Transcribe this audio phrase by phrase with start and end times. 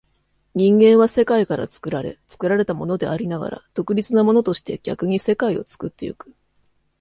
[0.55, 6.33] 人間は世界から作られ、作られたものでありながら独立なものとして、逆に世界を作ってゆく。